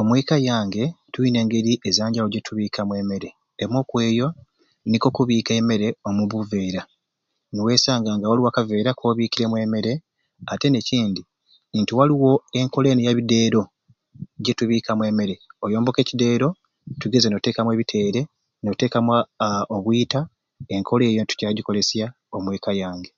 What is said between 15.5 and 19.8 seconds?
oyomboka ekyideero tugeze notekamu ebiteere notekamu aa